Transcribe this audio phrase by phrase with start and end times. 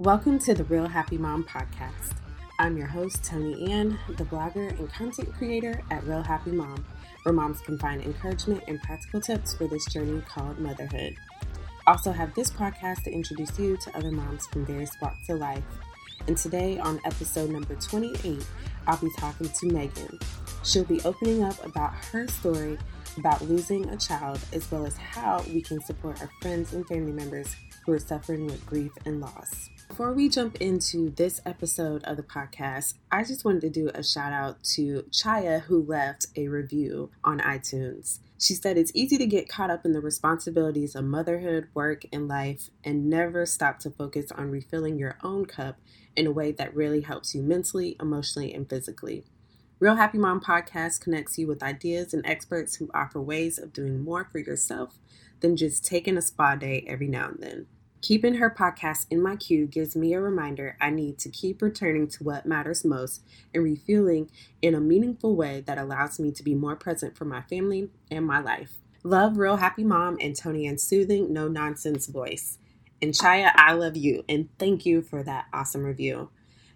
[0.00, 2.12] Welcome to the Real Happy Mom podcast.
[2.60, 6.86] I'm your host, Tony Ann, the blogger and content creator at Real Happy Mom,
[7.24, 11.16] where moms can find encouragement and practical tips for this journey called motherhood.
[11.88, 15.64] Also, have this podcast to introduce you to other moms from various walks of life.
[16.28, 18.46] And today, on episode number 28,
[18.86, 20.20] I'll be talking to Megan.
[20.62, 22.78] She'll be opening up about her story
[23.16, 27.10] about losing a child, as well as how we can support our friends and family
[27.10, 29.70] members who are suffering with grief and loss.
[29.98, 34.04] Before we jump into this episode of the podcast, I just wanted to do a
[34.04, 38.20] shout out to Chaya, who left a review on iTunes.
[38.38, 42.28] She said it's easy to get caught up in the responsibilities of motherhood, work, and
[42.28, 45.80] life, and never stop to focus on refilling your own cup
[46.14, 49.24] in a way that really helps you mentally, emotionally, and physically.
[49.80, 54.04] Real Happy Mom podcast connects you with ideas and experts who offer ways of doing
[54.04, 54.96] more for yourself
[55.40, 57.66] than just taking a spa day every now and then.
[58.00, 62.06] Keeping her podcast in my queue gives me a reminder I need to keep returning
[62.08, 64.30] to what matters most and refueling
[64.62, 68.24] in a meaningful way that allows me to be more present for my family and
[68.24, 68.76] my life.
[69.02, 72.58] Love Real Happy Mom and Tony and soothing, no nonsense voice.
[73.02, 76.30] And Chaya, I love you and thank you for that awesome review.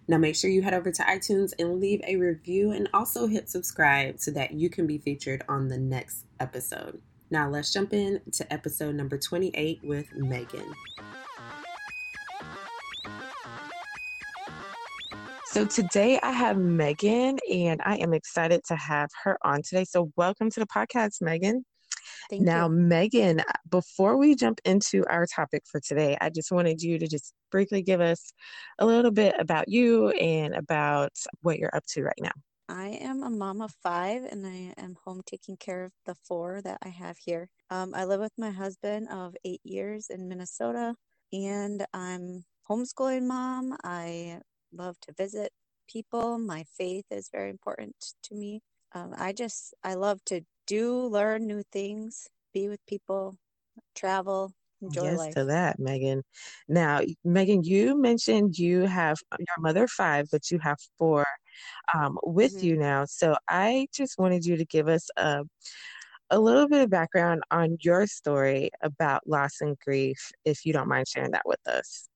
[0.09, 3.49] Now make sure you head over to iTunes and leave a review and also hit
[3.49, 7.01] subscribe so that you can be featured on the next episode.
[7.33, 10.71] Now let's jump in to episode number 28 with Megan.
[15.47, 19.83] So today I have Megan, and I am excited to have her on today.
[19.83, 21.65] So welcome to the podcast, Megan.
[22.29, 22.75] Thank now, you.
[22.75, 27.33] Megan, before we jump into our topic for today, I just wanted you to just
[27.49, 28.31] briefly give us
[28.77, 32.33] a little bit about you and about what you're up to right now.
[32.73, 36.61] I am a mom of five and I am home taking care of the four
[36.63, 37.49] that I have here.
[37.69, 40.95] Um, I live with my husband of eight years in Minnesota
[41.33, 43.77] and I'm homeschooling mom.
[43.83, 44.41] I
[44.73, 45.51] love to visit
[45.87, 46.39] people.
[46.39, 48.61] My faith is very important to me.
[48.95, 53.37] Um, I just, I love to do, learn new things, be with people,
[53.95, 55.33] travel, enjoy yes life.
[55.35, 56.23] to that, Megan.
[56.67, 61.25] Now, Megan, you mentioned you have your mother five, but you have four
[61.93, 62.63] um, with Mhm.
[62.63, 63.05] you now.
[63.05, 65.43] So I just wanted you to give us a
[66.29, 70.87] a little bit of background on your story about loss and grief, if you don't
[70.87, 72.09] mind sharing that with us.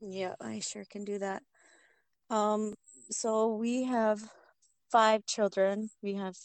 [0.00, 1.42] Yeah, I sure can do that.
[2.30, 2.74] Um,
[3.10, 4.32] so we have
[4.90, 5.90] five children.
[6.02, 6.36] We have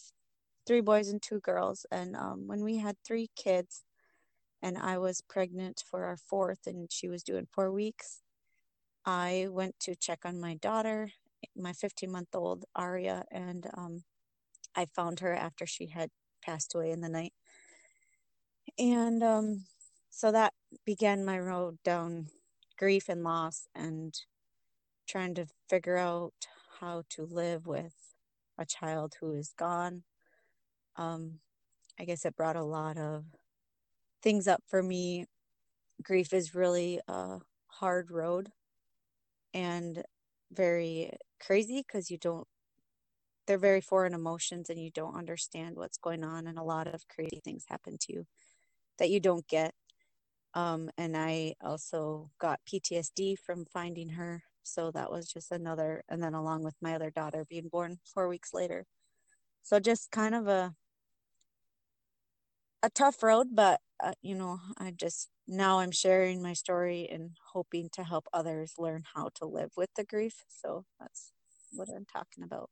[0.65, 1.85] three boys and two girls.
[1.91, 3.83] And um, when we had three kids,
[4.61, 8.21] and I was pregnant for our fourth, and she was doing four weeks,
[9.09, 11.09] I went to check on my daughter,
[11.55, 14.03] my 15 month old Aria, and um,
[14.75, 16.11] I found her after she had
[16.45, 17.33] passed away in the night.
[18.77, 19.65] And um,
[20.11, 20.53] so that
[20.85, 22.27] began my road down
[22.77, 24.13] grief and loss and
[25.07, 26.33] trying to figure out
[26.79, 27.95] how to live with
[28.59, 30.03] a child who is gone.
[30.97, 31.39] Um,
[31.99, 33.25] I guess it brought a lot of
[34.21, 35.25] things up for me.
[36.03, 37.39] Grief is really a
[37.69, 38.51] hard road
[39.53, 40.03] and
[40.51, 41.11] very
[41.45, 42.47] crazy because you don't,
[43.47, 46.47] they're very foreign emotions and you don't understand what's going on.
[46.47, 48.25] And a lot of crazy things happen to you
[48.99, 49.73] that you don't get.
[50.53, 54.43] Um, and I also got PTSD from finding her.
[54.63, 58.27] So that was just another, and then along with my other daughter being born four
[58.27, 58.85] weeks later.
[59.63, 60.73] So just kind of a,
[62.83, 67.31] a tough road, but uh, you know, I just now I'm sharing my story and
[67.53, 70.45] hoping to help others learn how to live with the grief.
[70.49, 71.33] So that's
[71.73, 72.69] what I'm talking about.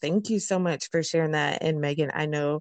[0.00, 1.58] Thank you so much for sharing that.
[1.62, 2.60] And Megan, I know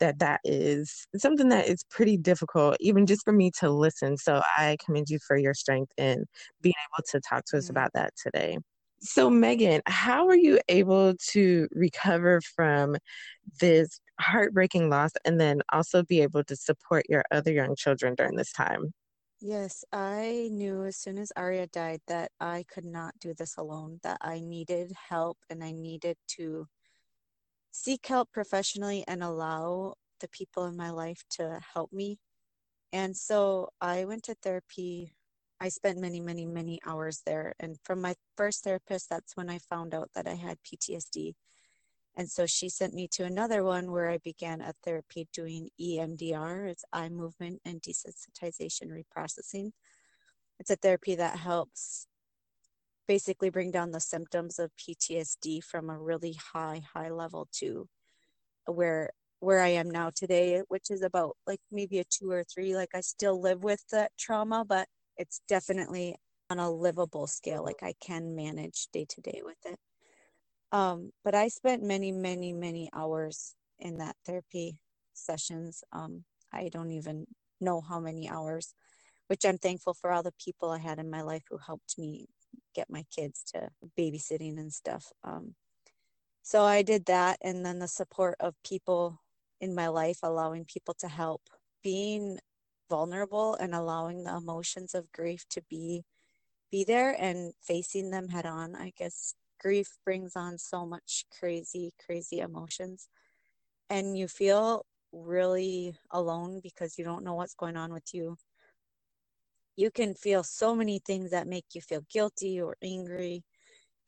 [0.00, 4.16] that that is something that is pretty difficult, even just for me to listen.
[4.16, 6.24] So I commend you for your strength in
[6.62, 7.70] being able to talk to us Mhm.
[7.70, 8.58] about that today.
[9.00, 12.96] So, Megan, how are you able to recover from
[13.60, 18.36] this heartbreaking loss and then also be able to support your other young children during
[18.36, 18.92] this time?
[19.40, 24.00] Yes, I knew as soon as Aria died that I could not do this alone,
[24.02, 26.68] that I needed help and I needed to
[27.70, 32.18] seek help professionally and allow the people in my life to help me.
[32.92, 35.12] And so I went to therapy.
[35.60, 37.54] I spent many, many, many hours there.
[37.60, 41.34] And from my first therapist, that's when I found out that I had PTSD.
[42.16, 46.66] And so she sent me to another one where I began a therapy doing EMDR,
[46.66, 49.72] it's eye movement and desensitization reprocessing.
[50.58, 52.06] It's a therapy that helps
[53.06, 57.88] basically bring down the symptoms of PTSD from a really high, high level to
[58.66, 59.10] where
[59.40, 62.74] where I am now today, which is about like maybe a two or three.
[62.74, 64.88] Like I still live with that trauma, but
[65.18, 66.16] it's definitely
[66.48, 67.62] on a livable scale.
[67.62, 69.78] Like I can manage day to day with it.
[70.72, 74.78] Um, but I spent many, many, many hours in that therapy
[75.14, 75.84] sessions.
[75.92, 77.26] Um, I don't even
[77.60, 78.74] know how many hours,
[79.28, 82.28] which I'm thankful for all the people I had in my life who helped me
[82.74, 85.12] get my kids to babysitting and stuff.
[85.24, 85.54] Um,
[86.42, 89.20] so I did that, and then the support of people
[89.60, 91.42] in my life, allowing people to help,
[91.82, 92.38] being
[92.90, 96.04] vulnerable and allowing the emotions of grief to be
[96.70, 98.76] be there and facing them head on.
[98.76, 103.08] I guess grief brings on so much crazy, crazy emotions.
[103.90, 108.36] And you feel really alone because you don't know what's going on with you.
[109.76, 113.44] You can feel so many things that make you feel guilty or angry,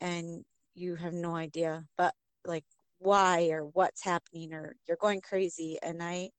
[0.01, 2.15] and you have no idea, but
[2.47, 2.65] like
[2.99, 5.79] why or what's happening, or you're going crazy.
[5.83, 6.31] And I,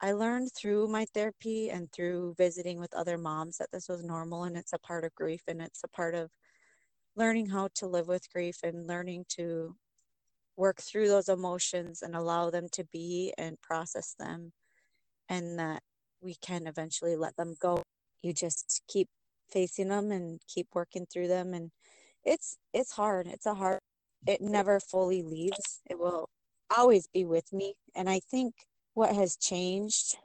[0.00, 4.44] I learned through my therapy and through visiting with other moms that this was normal
[4.44, 6.30] and it's a part of grief and it's a part of
[7.18, 9.76] learning how to live with grief and learning to
[10.56, 14.52] work through those emotions and allow them to be and process them
[15.28, 15.82] and that
[16.22, 17.82] we can eventually let them go.
[18.22, 19.08] You just keep
[19.50, 21.72] facing them and keep working through them and
[22.24, 23.28] it's it's hard.
[23.28, 23.80] It's a hard
[24.26, 25.80] it never fully leaves.
[25.90, 26.28] It will
[26.76, 28.54] always be with me and i think
[28.94, 30.16] what has changed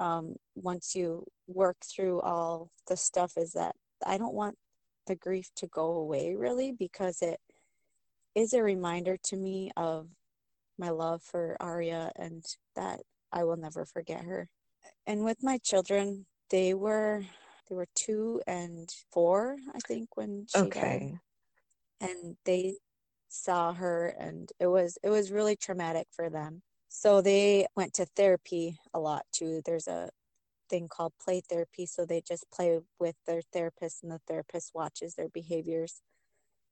[0.00, 3.76] um, once you work through all the stuff is that
[4.06, 4.56] i don't want
[5.06, 7.40] the grief to go away really because it
[8.34, 10.08] is a reminder to me of
[10.78, 12.44] my love for Aria and
[12.76, 13.00] that
[13.32, 14.48] I will never forget her.
[15.06, 17.24] And with my children, they were
[17.68, 21.18] they were two and four, I think, when she okay.
[22.00, 22.10] died.
[22.10, 22.74] And they
[23.28, 26.62] saw her and it was it was really traumatic for them.
[26.88, 29.62] So they went to therapy a lot too.
[29.64, 30.10] There's a
[30.72, 31.86] thing called play therapy.
[31.86, 36.02] So they just play with their therapist and the therapist watches their behaviors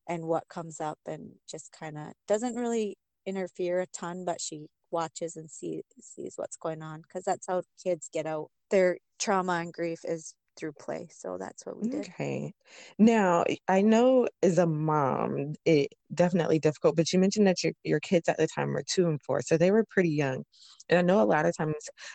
[0.08, 4.66] and what comes up and just kind of doesn't really interfere a ton, but she
[4.90, 9.54] watches and see, sees what's going on because that's how kids get out their trauma
[9.54, 11.08] and grief is through play.
[11.10, 12.00] So that's what we did.
[12.00, 12.52] Okay.
[12.98, 18.00] Now, I know as a mom, it definitely difficult, but you mentioned that your, your
[18.00, 20.44] kids at the time were two and four, so they were pretty young.
[20.88, 21.74] And I know a lot of times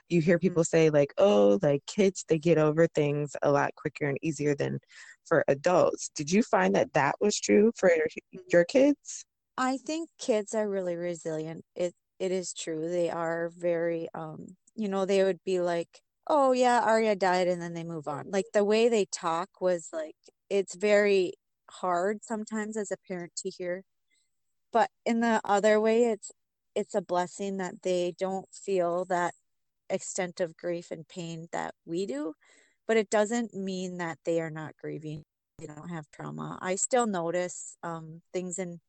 [0.10, 0.78] you hear people mm-hmm.
[0.78, 4.80] say, like, oh, like kids, they get over things a lot quicker and easier than
[5.26, 6.10] for adults.
[6.16, 8.08] Did you find that that was true for your,
[8.52, 9.26] your kids?
[9.58, 11.64] I think kids are really resilient.
[11.76, 12.90] It it is true.
[12.90, 17.62] They are very um you know, they would be like, "Oh yeah, Aria died," and
[17.62, 18.32] then they move on.
[18.32, 20.16] Like the way they talk was like
[20.50, 21.34] it's very
[21.70, 23.84] hard sometimes as a parent to hear.
[24.72, 26.32] But in the other way, it's
[26.76, 29.34] it's a blessing that they don't feel that
[29.90, 32.34] extent of grief and pain that we do
[32.88, 35.24] but it doesn't mean that they are not grieving
[35.60, 38.80] they don't have trauma i still notice um, things in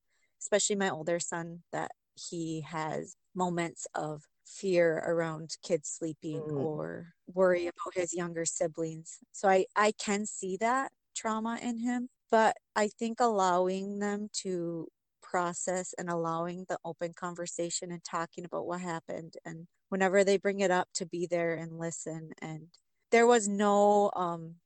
[0.41, 6.57] especially my older son that he has moments of fear around kids sleeping mm.
[6.57, 9.19] or worry about his younger siblings.
[9.33, 14.87] So i i can see that trauma in him but i think allowing them to
[15.23, 20.61] process and allowing the open conversation and talking about what happened and whenever they bring
[20.61, 22.31] it up to be there and listen.
[22.41, 22.69] And
[23.11, 24.57] there was no um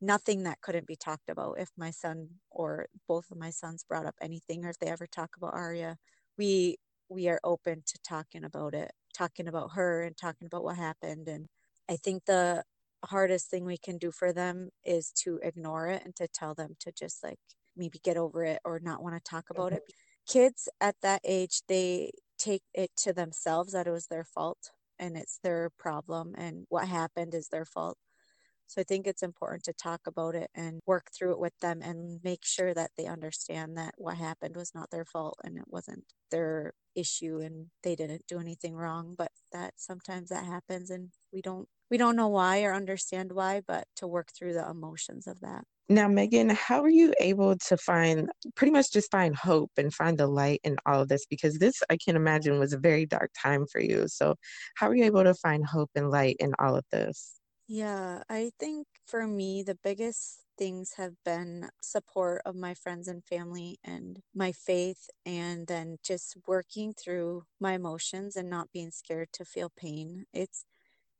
[0.00, 4.06] nothing that couldn't be talked about if my son or both of my sons brought
[4.06, 5.96] up anything or if they ever talk about Aria
[6.36, 6.76] we
[7.08, 11.28] we are open to talking about it talking about her and talking about what happened
[11.28, 11.46] and
[11.88, 12.64] I think the
[13.04, 16.76] hardest thing we can do for them is to ignore it and to tell them
[16.80, 17.38] to just like
[17.76, 19.76] maybe get over it or not want to talk about mm-hmm.
[19.76, 19.82] it
[20.26, 25.16] kids at that age they take it to themselves that it was their fault and
[25.16, 27.98] it's their problem and what happened is their fault.
[28.66, 31.80] So I think it's important to talk about it and work through it with them
[31.82, 35.64] and make sure that they understand that what happened was not their fault and it
[35.68, 41.10] wasn't their issue and they didn't do anything wrong, but that sometimes that happens and
[41.32, 45.26] we don't we don't know why or understand why, but to work through the emotions
[45.26, 45.64] of that.
[45.88, 50.16] Now, Megan, how are you able to find pretty much just find hope and find
[50.16, 51.26] the light in all of this?
[51.26, 54.08] Because this, I can imagine, was a very dark time for you.
[54.08, 54.36] So,
[54.76, 57.38] how are you able to find hope and light in all of this?
[57.66, 63.24] Yeah, I think for me, the biggest things have been support of my friends and
[63.24, 69.28] family and my faith, and then just working through my emotions and not being scared
[69.32, 70.26] to feel pain.
[70.32, 70.64] It's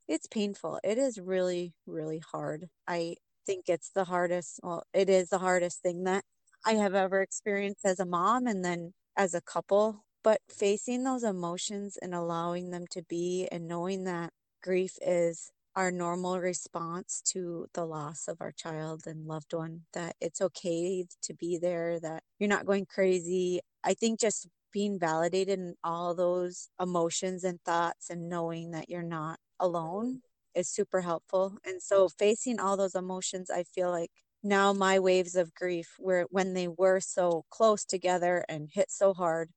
[0.08, 0.80] it's painful.
[0.84, 2.68] It is really, really hard.
[2.88, 6.24] I think it's the hardest, well, it is the hardest thing that
[6.66, 10.04] I have ever experienced as a mom and then as a couple.
[10.24, 14.32] But facing those emotions and allowing them to be and knowing that
[14.62, 20.16] grief is our normal response to the loss of our child and loved one that
[20.20, 23.60] it's okay to be there that you're not going crazy.
[23.82, 29.02] I think just being validated in all those emotions and thoughts and knowing that you're
[29.02, 30.20] not alone
[30.54, 31.58] is super helpful.
[31.64, 34.10] And so facing all those emotions i feel like
[34.42, 39.14] now my waves of grief were when they were so close together and hit so
[39.14, 39.50] hard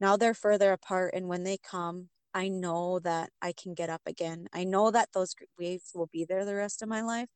[0.00, 1.12] now they're further apart.
[1.14, 4.46] And when they come I know that I can get up again.
[4.52, 7.28] I know that those waves will be there the rest of my life,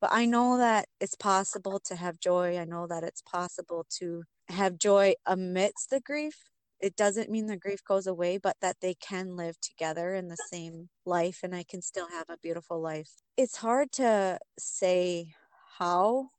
[0.00, 2.58] but I know that it's possible to have joy.
[2.58, 6.44] I know that it's possible to have joy amidst the grief.
[6.80, 10.36] It doesn't mean the grief goes away, but that they can live together in the
[10.36, 13.10] same life and I can still have a beautiful life.
[13.36, 15.34] It's hard to say
[15.78, 16.30] how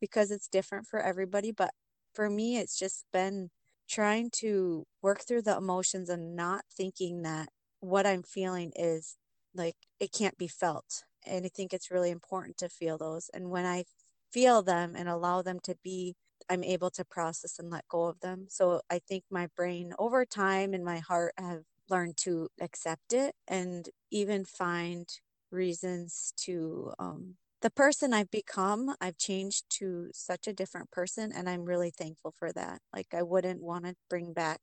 [0.00, 1.70] because it's different for everybody, but
[2.14, 3.50] for me, it's just been
[3.92, 9.16] trying to work through the emotions and not thinking that what I'm feeling is
[9.54, 11.04] like it can't be felt.
[11.26, 13.30] And I think it's really important to feel those.
[13.34, 13.84] And when I
[14.32, 16.14] feel them and allow them to be,
[16.50, 18.46] I'm able to process and let go of them.
[18.48, 23.34] So I think my brain over time and my heart have learned to accept it
[23.46, 25.08] and even find
[25.50, 31.48] reasons to um, the person I've become, I've changed to such a different person, and
[31.48, 32.80] I'm really thankful for that.
[32.92, 34.60] Like, I wouldn't want to bring back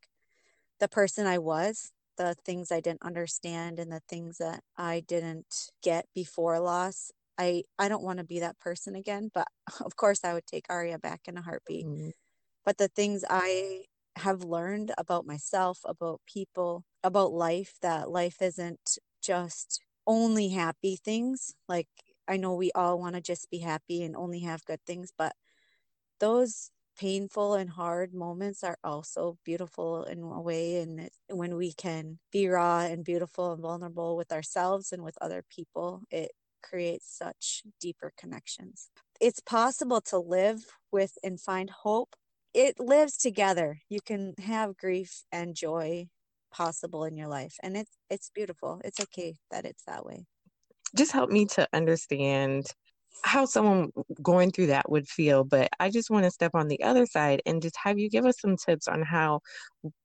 [0.79, 5.71] the person I was, the things I didn't understand, and the things that I didn't
[5.81, 7.11] get before loss.
[7.37, 9.47] I, I don't want to be that person again, but
[9.81, 11.85] of course, I would take Aria back in a heartbeat.
[11.85, 12.09] Mm-hmm.
[12.65, 13.85] But the things I
[14.17, 21.55] have learned about myself, about people, about life, that life isn't just only happy things.
[21.69, 21.87] Like
[22.29, 25.33] I know we all want to just be happy and only have good things, but
[26.19, 30.77] those painful and hard moments are also beautiful in a way.
[30.81, 35.43] And when we can be raw and beautiful and vulnerable with ourselves and with other
[35.49, 36.31] people, it
[36.61, 38.89] creates such deeper connections.
[39.21, 42.15] It's possible to live with and find hope.
[42.53, 43.79] It lives together.
[43.89, 46.07] You can have grief and joy
[46.51, 48.81] possible in your life and it's it's beautiful.
[48.83, 50.25] It's okay that it's that way
[50.95, 52.65] just help me to understand
[53.23, 53.91] how someone
[54.21, 55.43] going through that would feel.
[55.43, 58.25] But I just want to step on the other side and just have you give
[58.25, 59.41] us some tips on how,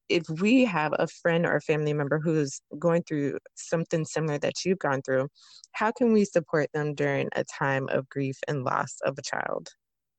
[0.08, 4.64] if we have a friend or a family member who's going through something similar that
[4.64, 5.28] you've gone through,
[5.72, 9.68] how can we support them during a time of grief and loss of a child?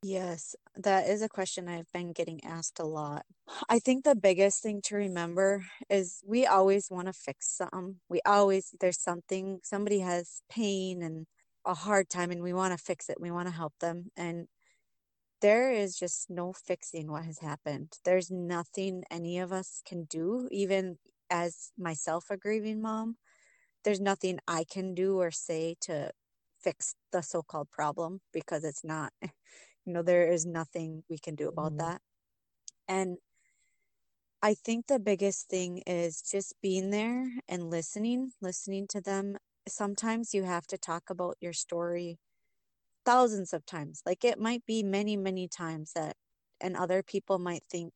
[0.04, 3.25] Yes, that is a question I've been getting asked a lot.
[3.70, 7.96] I think the biggest thing to remember is we always want to fix something.
[8.08, 11.25] We always, there's something, somebody has pain and
[11.66, 13.20] a hard time, and we want to fix it.
[13.20, 14.12] We want to help them.
[14.16, 14.48] And
[15.42, 17.94] there is just no fixing what has happened.
[18.04, 20.98] There's nothing any of us can do, even
[21.30, 23.18] as myself, a grieving mom.
[23.84, 26.12] There's nothing I can do or say to
[26.60, 29.14] fix the so called problem because it's not
[29.86, 31.89] you know there is nothing we can do about mm-hmm.
[31.89, 32.01] that.
[32.88, 33.18] And
[34.42, 39.38] i think the biggest thing is just being there and listening listening to them.
[39.68, 42.20] Sometimes you have to talk about your story
[43.06, 44.01] thousands of times.
[44.06, 46.15] Like it might be many many times that
[46.62, 47.94] and other people might think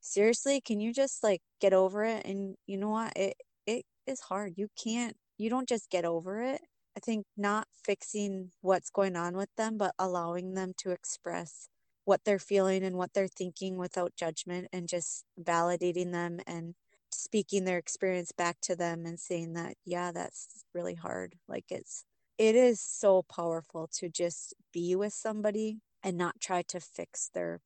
[0.00, 2.24] seriously can you just like get over it?
[2.26, 3.12] And you know what?
[3.16, 4.54] It it is hard.
[4.56, 6.60] You can't you don't just get over it
[6.96, 11.68] I think not fixing what's going on with them, but allowing them to express
[12.04, 16.74] what they're feeling and what they're thinking without judgment and just validating them and
[17.12, 21.36] speaking their experience back to them and saying that, yeah, that's really hard.
[21.48, 22.04] Like it's,
[22.38, 27.60] it is so powerful to just be with somebody and not try to fix their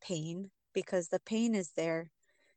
[0.00, 2.10] pain because the pain is there.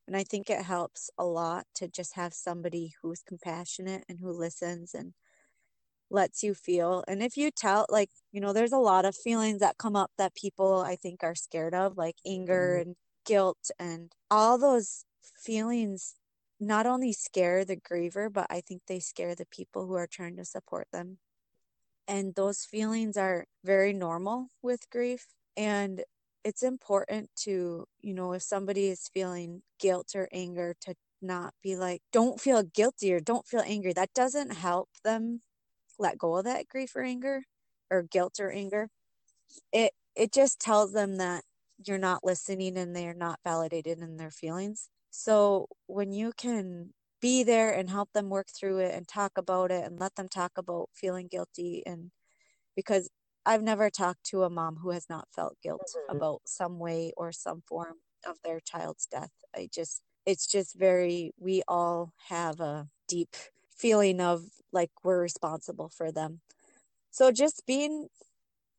[0.08, 4.32] And I think it helps a lot to just have somebody who's compassionate and who
[4.32, 5.14] listens and
[6.14, 7.04] lets you feel.
[7.08, 10.12] And if you tell, like, you know, there's a lot of feelings that come up
[10.18, 12.90] that people I think are scared of, like anger mm-hmm.
[12.90, 15.06] and guilt, and all those
[15.36, 16.16] feelings
[16.60, 20.38] not only scare the griever, but I think they scare the people who are trying
[20.38, 21.18] to support them.
[22.08, 25.28] And those feelings are very normal with grief.
[25.58, 26.04] And
[26.44, 31.76] it's important to, you know, if somebody is feeling guilt or anger, to not be
[31.76, 33.94] like, don't feel guilty or don't feel angry.
[33.94, 35.42] That doesn't help them
[36.00, 37.44] let go of that grief or anger
[37.92, 38.90] or guilt or anger
[39.72, 41.44] it it just tells them that
[41.86, 47.44] you're not listening and they're not validated in their feelings so when you can be
[47.44, 50.52] there and help them work through it and talk about it and let them talk
[50.58, 52.12] about feeling guilty and
[52.76, 53.10] because
[53.46, 56.16] I've never talked to a mom who has not felt guilt mm-hmm.
[56.16, 57.96] about some way or some form
[58.28, 59.32] of their child's death.
[59.56, 63.36] I just it's just very we all have a deep
[63.84, 66.40] feeling of like we're responsible for them.
[67.12, 68.08] So just being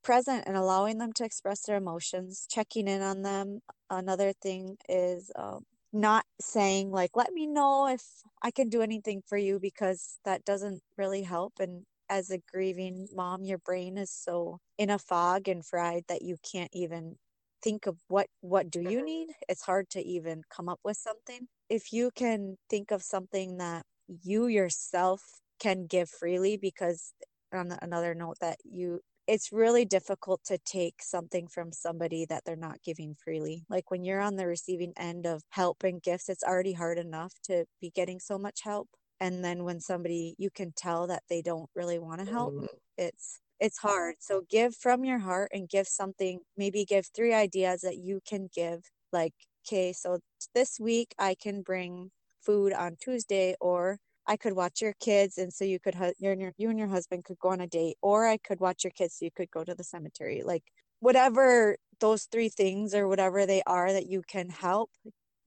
[0.02, 3.60] present and allowing them to express their emotions, checking in on them.
[3.90, 8.02] Another thing is um, not saying, like, let me know if
[8.42, 11.54] I can do anything for you, because that doesn't really help.
[11.60, 16.22] And as a grieving mom, your brain is so in a fog and fried that
[16.22, 17.16] you can't even
[17.62, 21.48] think of what what do you need it's hard to even come up with something
[21.70, 25.22] if you can think of something that you yourself
[25.60, 27.12] can give freely because
[27.52, 32.56] on another note that you it's really difficult to take something from somebody that they're
[32.56, 33.64] not giving freely.
[33.70, 37.32] Like when you're on the receiving end of help and gifts, it's already hard enough
[37.44, 38.88] to be getting so much help.
[39.20, 42.66] And then when somebody you can tell that they don't really want to help, mm.
[42.98, 44.16] it's it's hard.
[44.18, 48.48] So give from your heart and give something, maybe give three ideas that you can
[48.54, 48.80] give.
[49.12, 49.32] Like,
[49.66, 50.18] okay, so
[50.54, 52.10] this week I can bring
[52.44, 56.40] food on Tuesday or I could watch your kids, and so you could you and
[56.40, 58.90] your you and your husband could go on a date, or I could watch your
[58.90, 60.42] kids, so you could go to the cemetery.
[60.44, 60.64] Like
[61.00, 64.90] whatever those three things or whatever they are that you can help,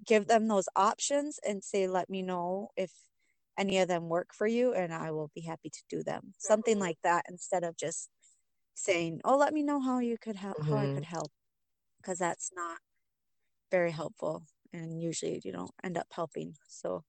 [0.06, 2.92] give them those options and say, let me know if
[3.58, 6.34] any of them work for you, and I will be happy to do them.
[6.38, 8.10] Something like that instead of just
[8.76, 10.72] saying, oh, let me know how you could help, mm-hmm.
[10.72, 11.16] how I could mm-hmm.
[11.16, 11.32] help,
[12.00, 12.78] because that's not
[13.72, 14.44] very helpful,
[14.74, 16.56] and usually you don't end up helping.
[16.68, 17.04] So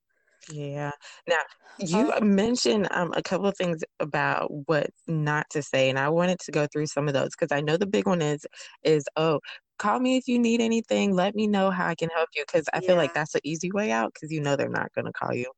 [0.51, 0.91] yeah.
[1.27, 1.39] Now,
[1.79, 6.09] you uh, mentioned um, a couple of things about what not to say, and I
[6.09, 8.45] wanted to go through some of those because I know the big one is
[8.83, 9.39] is oh,
[9.77, 11.13] call me if you need anything.
[11.13, 13.71] Let me know how I can help you because I feel like that's the easy
[13.71, 15.51] way out because you know they're not going to call you.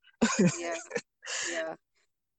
[0.60, 0.75] yeah,
[1.51, 1.75] yeah,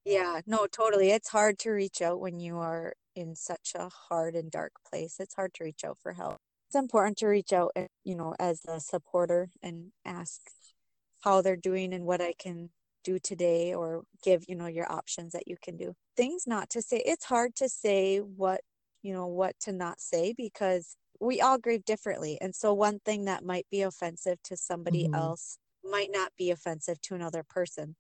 [0.04, 0.40] yeah.
[0.46, 1.10] No, totally.
[1.10, 5.16] It's hard to reach out when you are in such a hard and dark place.
[5.18, 6.38] It's hard to reach out for help.
[6.72, 10.40] It's important to reach out, and you know, as a supporter and ask
[11.20, 12.70] how they're doing and what I can
[13.04, 15.92] do today or give, you know, your options that you can do.
[16.16, 17.02] Things not to say.
[17.04, 18.62] It's hard to say what,
[19.02, 22.38] you know, what to not say because we all grieve differently.
[22.40, 25.14] And so one thing that might be offensive to somebody mm-hmm.
[25.14, 27.96] else might not be offensive to another person.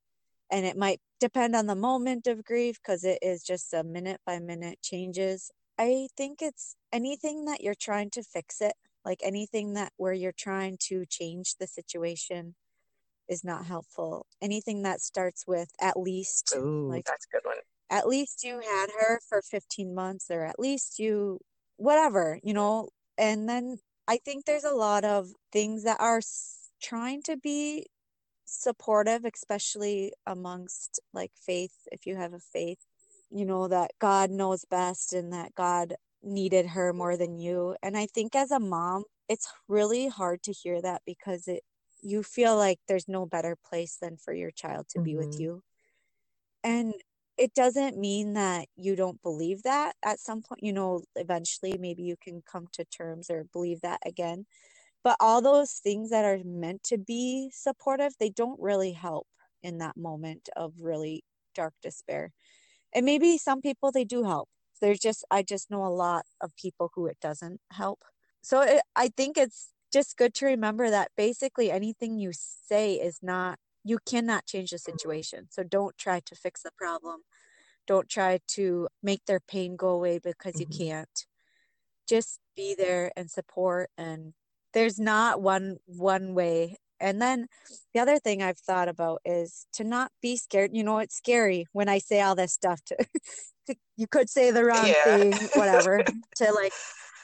[0.50, 4.22] And it might depend on the moment of grief because it is just a minute
[4.24, 5.50] by minute changes.
[5.82, 10.32] I think it's anything that you're trying to fix it, like anything that where you're
[10.32, 12.54] trying to change the situation
[13.28, 14.26] is not helpful.
[14.40, 17.58] Anything that starts with at least Ooh, like that's a good one.
[17.90, 21.40] At least you had her for 15 months or at least you
[21.76, 22.90] whatever, you know.
[23.18, 26.20] And then I think there's a lot of things that are
[26.82, 27.88] trying to be
[28.46, 32.86] supportive especially amongst like faith if you have a faith
[33.32, 37.96] you know that God knows best and that God needed her more than you and
[37.96, 41.62] I think as a mom it's really hard to hear that because it
[42.02, 45.04] you feel like there's no better place than for your child to mm-hmm.
[45.04, 45.42] be with mm-hmm.
[45.42, 45.62] you
[46.62, 46.94] and
[47.38, 52.02] it doesn't mean that you don't believe that at some point you know eventually maybe
[52.02, 54.44] you can come to terms or believe that again
[55.02, 59.26] but all those things that are meant to be supportive they don't really help
[59.62, 62.32] in that moment of really dark despair
[62.94, 64.48] and maybe some people they do help.
[64.80, 68.00] There's just i just know a lot of people who it doesn't help.
[68.42, 73.18] So it, i think it's just good to remember that basically anything you say is
[73.22, 75.48] not you cannot change the situation.
[75.50, 77.22] So don't try to fix the problem.
[77.86, 80.72] Don't try to make their pain go away because mm-hmm.
[80.72, 81.26] you can't.
[82.08, 83.90] Just be there and support.
[83.98, 84.34] And
[84.72, 87.46] there's not one one way and then
[87.92, 91.66] the other thing i've thought about is to not be scared you know it's scary
[91.72, 92.96] when i say all this stuff to,
[93.66, 95.04] to you could say the wrong yeah.
[95.04, 96.02] thing whatever
[96.36, 96.72] to like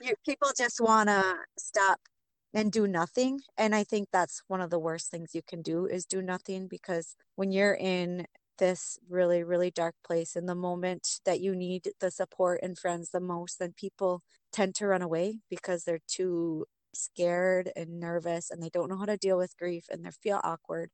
[0.02, 2.00] you, people just want to stop
[2.54, 5.86] and do nothing and i think that's one of the worst things you can do
[5.86, 8.26] is do nothing because when you're in
[8.58, 13.10] this really really dark place in the moment that you need the support and friends
[13.10, 16.64] the most then people tend to run away because they're too
[16.94, 20.40] scared and nervous and they don't know how to deal with grief and they feel
[20.44, 20.90] awkward.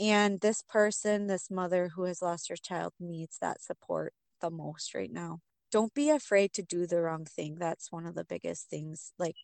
[0.00, 4.94] And this person this mother who has lost her child needs that support the most
[4.94, 5.40] right now.
[5.70, 7.56] Don't be afraid to do the wrong thing.
[7.58, 9.12] That's one of the biggest things.
[9.18, 9.36] Like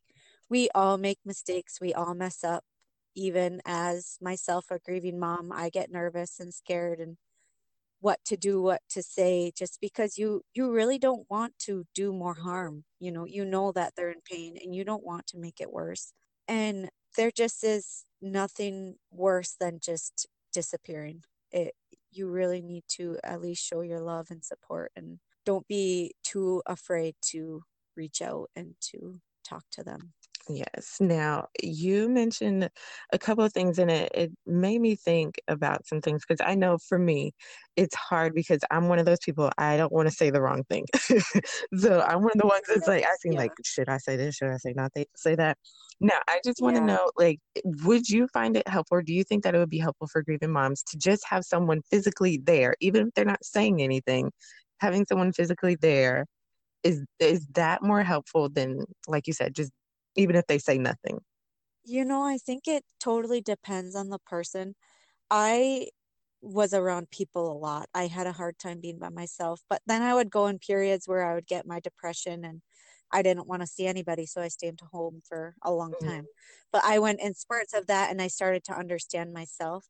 [0.48, 1.80] we all make mistakes.
[1.80, 2.64] We all mess up.
[3.16, 7.16] Even as myself a grieving mom i get nervous and scared and
[8.00, 12.12] what to do what to say just because you you really don't want to do
[12.12, 15.38] more harm you know you know that they're in pain and you don't want to
[15.38, 16.12] make it worse.
[16.48, 21.22] And there just is nothing worse than just disappearing.
[21.52, 21.74] It
[22.12, 26.62] you really need to at least show your love and support and don't be too
[26.66, 27.62] afraid to
[27.96, 30.12] reach out and to talk to them
[30.48, 30.96] Yes.
[31.00, 32.70] Now, you mentioned
[33.12, 36.54] a couple of things, and it, it made me think about some things because I
[36.56, 37.32] know for me,
[37.76, 40.64] it's hard because I'm one of those people, I don't want to say the wrong
[40.64, 40.86] thing.
[41.76, 43.40] so I'm one of the ones that's like asking, Yeah.
[43.40, 44.36] like, should I say this?
[44.36, 45.56] Should I say not th- say that?
[46.00, 46.86] Now, I just want to Yeah.
[46.86, 47.38] know, like,
[47.84, 50.22] would you find it helpful, or do you think that it would be helpful for
[50.22, 54.32] grieving moms to just have someone physically there, even if they're not saying anything,
[54.80, 56.24] having someone physically there
[56.82, 59.70] is is that more helpful than, like you said, just
[60.16, 61.20] even if they say nothing?
[61.84, 64.74] You know, I think it totally depends on the person.
[65.30, 65.90] I
[66.42, 67.88] was around people a lot.
[67.94, 71.08] I had a hard time being by myself, but then I would go in periods
[71.08, 72.62] where I would get my depression and
[73.12, 76.10] I didn't want to see anybody, so I stayed home for a long Mhm.
[76.10, 76.28] time.
[76.72, 79.88] But I went in spurts of that and I started to understand myself.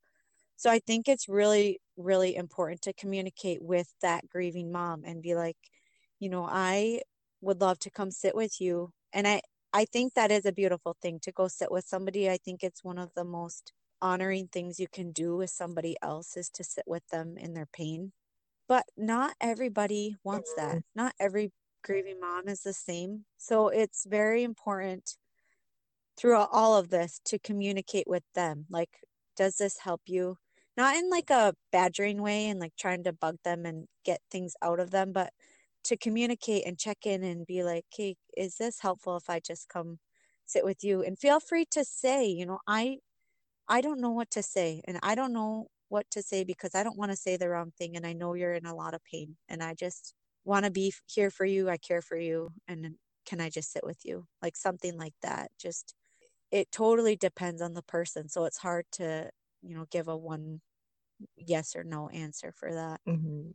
[0.57, 5.35] So I think it's really, really important to communicate with that grieving mom and be
[5.35, 5.57] like,
[6.19, 7.03] you know, I
[7.41, 8.93] would love to come sit with you.
[9.13, 12.29] And I, I think that is a beautiful thing to go sit with somebody.
[12.29, 16.37] I think it's one of the most honoring things you can do with somebody else
[16.37, 18.13] is to sit with them in their pain.
[18.69, 20.71] But not everybody wants that.
[20.71, 20.79] Mm-hmm.
[20.95, 21.53] Not every
[21.83, 23.25] grieving mom is the same.
[23.37, 25.17] So it's very important
[26.17, 28.67] throughout all of this to communicate with them.
[28.71, 28.91] Like,
[29.37, 30.37] does this help you?
[30.77, 34.55] Not in like a badgering way and like trying to bug them and get things
[34.63, 35.33] out of them, but
[35.85, 39.69] to communicate and check in and be like, hey, is this helpful if I just
[39.69, 39.99] come
[40.47, 41.03] sit with you?
[41.03, 42.99] And feel free to say, you know, I
[43.69, 46.83] I don't know what to say and I don't know what to say because I
[46.85, 49.03] don't want to say the wrong thing and I know you're in a lot of
[49.05, 50.15] pain and I just
[50.45, 51.69] want to be here for you.
[51.71, 54.27] I care for you and can I just sit with you?
[54.43, 55.51] Like something like that.
[55.59, 55.95] Just
[56.53, 58.29] it totally depends on the person.
[58.29, 59.31] So it's hard to,
[59.63, 60.63] you know, give a one
[61.37, 63.01] yes or no answer for that.
[63.07, 63.55] Mhm.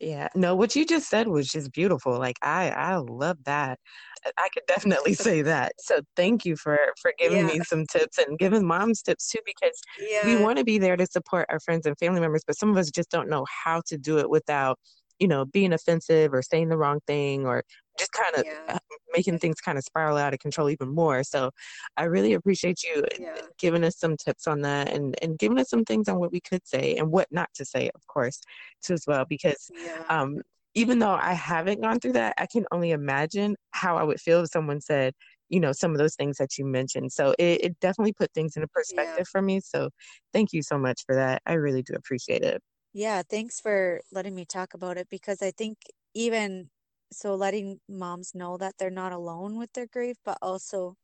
[0.00, 0.28] Yeah.
[0.34, 2.18] No, what you just said was just beautiful.
[2.18, 3.78] Like I I love that.
[4.24, 5.72] I I could definitely say that.
[5.78, 7.46] So thank you for for giving Yeah.
[7.46, 9.78] me some tips and giving moms tips too because
[10.22, 12.78] we want to be there to support our friends and family members, but some of
[12.78, 14.78] us just don't know how to do it without,
[15.20, 17.64] you know, being offensive or saying the wrong thing or
[17.98, 18.78] just kind of Yeah.
[19.14, 21.24] making things kind of spiral out of control even more.
[21.24, 21.50] So
[21.96, 23.48] I really appreciate you Yeah.
[23.58, 26.40] giving us some tips on that and and giving us some things on what we
[26.40, 28.40] could say and what not to say, of course,
[28.84, 30.04] too as well because Yeah.
[30.08, 30.38] um
[30.74, 34.42] even though I haven't gone through that, I can only imagine how I would feel
[34.42, 35.14] if someone said,
[35.48, 37.10] you know, some of those things that you mentioned.
[37.12, 39.60] So it, it definitely put things into perspective for me.
[39.60, 39.90] So
[40.32, 41.42] thank you so much for that.
[41.46, 42.62] I really do appreciate it.
[42.92, 45.78] Yeah, thanks for letting me talk about it because I think
[46.14, 46.70] even
[47.12, 50.96] so letting moms know that they're not alone with their grief, but also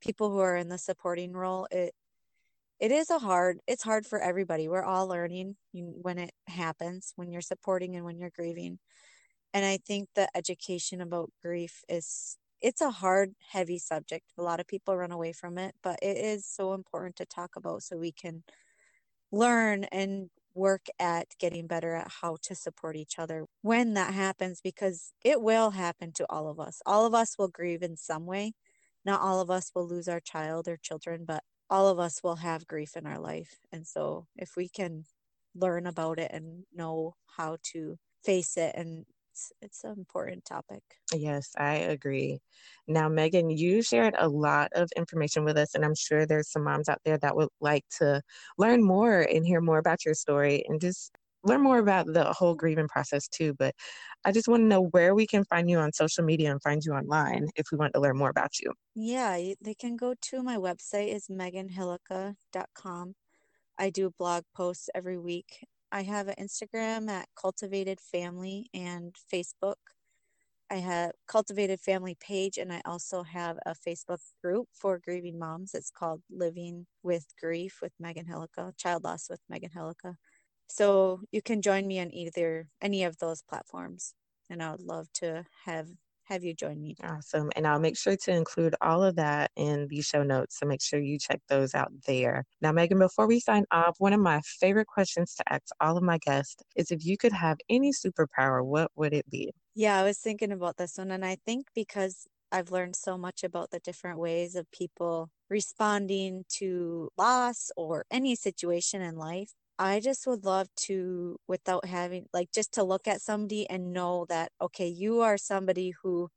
[0.00, 1.94] people who are in the supporting role, it
[2.80, 4.68] it is a hard it's hard for everybody.
[4.68, 8.78] We're all learning when it happens, when you're supporting and when you're grieving.
[9.54, 14.26] And I think the education about grief is it's a hard, heavy subject.
[14.38, 17.56] A lot of people run away from it, but it is so important to talk
[17.56, 18.44] about so we can
[19.32, 24.60] learn and work at getting better at how to support each other when that happens
[24.62, 26.82] because it will happen to all of us.
[26.86, 28.52] All of us will grieve in some way.
[29.04, 32.36] Not all of us will lose our child or children, but all of us will
[32.36, 33.58] have grief in our life.
[33.72, 35.04] And so if we can
[35.54, 40.82] learn about it and know how to face it and it's, it's an important topic.
[41.12, 42.40] Yes, I agree.
[42.86, 46.64] Now, Megan, you shared a lot of information with us, and I'm sure there's some
[46.64, 48.22] moms out there that would like to
[48.58, 51.12] learn more and hear more about your story and just
[51.44, 53.54] learn more about the whole grieving process too.
[53.58, 53.74] But
[54.24, 56.82] I just want to know where we can find you on social media and find
[56.84, 58.72] you online if we want to learn more about you.
[58.94, 63.14] Yeah, they can go to my website is meganhillica.com.
[63.78, 65.66] I do blog posts every week.
[65.94, 69.76] I have an Instagram at Cultivated Family and Facebook.
[70.68, 75.72] I have Cultivated Family page and I also have a Facebook group for grieving moms.
[75.72, 80.16] It's called Living with Grief with Megan Hillica, Child Loss with Megan Hillica.
[80.66, 84.14] So you can join me on either any of those platforms
[84.50, 85.90] and I would love to have
[86.24, 86.96] have you join me.
[87.02, 87.50] Awesome.
[87.56, 90.58] And I'll make sure to include all of that in the show notes.
[90.58, 92.44] So make sure you check those out there.
[92.60, 96.02] Now, Megan, before we sign off, one of my favorite questions to ask all of
[96.04, 99.52] my guests is if you could have any superpower, what would it be?
[99.74, 103.42] Yeah, I was thinking about this one, and I think because I've learned so much
[103.42, 110.00] about the different ways of people responding to loss or any situation in life, I
[110.00, 114.52] just would love to, without having, like, just to look at somebody and know that,
[114.60, 116.30] okay, you are somebody who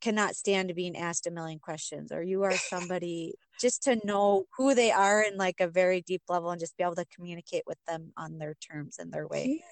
[0.00, 4.74] cannot stand being asked a million questions, or you are somebody just to know who
[4.74, 7.78] they are in like a very deep level and just be able to communicate with
[7.86, 9.62] them on their terms and their way.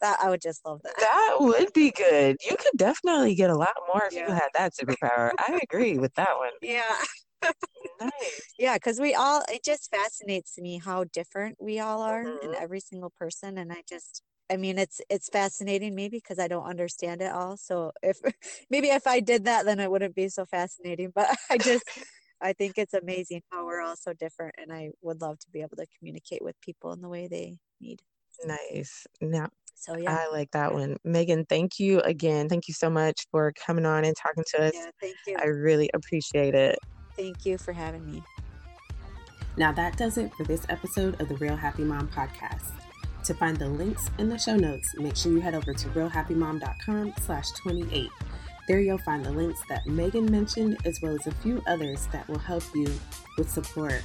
[0.00, 0.94] That I would just love that.
[0.98, 2.36] That would be good.
[2.44, 5.32] You could definitely get a lot more if you had that superpower.
[5.38, 6.52] I agree with that one.
[6.62, 6.98] Yeah.
[8.00, 8.54] nice.
[8.58, 12.54] yeah, because we all, it just fascinates me how different we all are in Mhm.
[12.54, 13.58] every single person.
[13.58, 17.56] And I just, I mean, it's it's fascinating maybe because I don't understand it all.
[17.56, 18.18] So if
[18.70, 21.12] maybe if I did that, then it wouldn't be so fascinating.
[21.14, 21.84] But I just,
[22.40, 25.60] I think it's amazing how we're all so different, and I would love to be
[25.62, 28.00] able to communicate with people in the way they need.
[28.44, 29.06] Nice.
[29.20, 30.96] Now, So yeah, I like that one.
[31.04, 32.48] Megan, thank you again.
[32.48, 34.72] Thank you so much for coming on and talking to us.
[34.74, 34.90] yeah.
[35.00, 36.78] Thank you, I really appreciate it.
[37.18, 38.22] Thank you for having me.
[39.56, 42.70] Now that does it for this episode of the Real Happy Mom podcast.
[43.24, 47.14] To find the links in the show notes, make sure you head over to realhappymom.com
[47.20, 48.08] slash 28.
[48.68, 52.28] There you'll find the links that Megan mentioned as well as a few others that
[52.28, 52.86] will help you
[53.36, 54.02] with support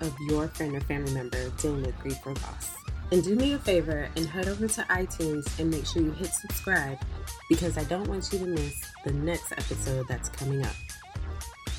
[0.00, 2.74] of your friend or family member dealing with grief or loss.
[3.10, 6.30] And do me a favor and head over to iTunes and make sure you hit
[6.32, 6.98] subscribe
[7.48, 10.74] because I don't want you to miss the next episode that's coming up.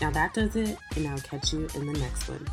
[0.01, 2.45] Now that does it, and I'll catch you in the next one.